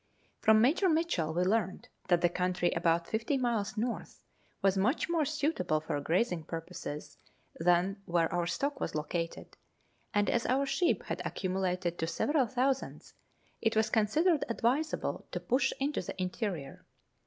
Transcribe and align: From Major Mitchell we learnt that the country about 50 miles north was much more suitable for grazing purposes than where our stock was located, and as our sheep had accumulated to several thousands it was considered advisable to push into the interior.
From 0.39 0.61
Major 0.61 0.89
Mitchell 0.89 1.31
we 1.31 1.43
learnt 1.43 1.87
that 2.07 2.21
the 2.21 2.27
country 2.27 2.71
about 2.71 3.07
50 3.07 3.37
miles 3.37 3.77
north 3.77 4.23
was 4.63 4.75
much 4.75 5.07
more 5.07 5.25
suitable 5.25 5.79
for 5.79 6.01
grazing 6.01 6.43
purposes 6.45 7.19
than 7.59 8.01
where 8.05 8.27
our 8.33 8.47
stock 8.47 8.79
was 8.79 8.95
located, 8.95 9.57
and 10.11 10.27
as 10.27 10.47
our 10.47 10.65
sheep 10.65 11.03
had 11.03 11.21
accumulated 11.23 11.99
to 11.99 12.07
several 12.07 12.47
thousands 12.47 13.13
it 13.61 13.75
was 13.75 13.91
considered 13.91 14.43
advisable 14.49 15.27
to 15.29 15.39
push 15.39 15.71
into 15.79 16.01
the 16.01 16.19
interior. 16.19 16.83